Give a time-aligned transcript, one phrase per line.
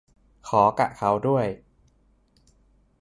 [0.47, 1.45] ขอกะเค้าด้วย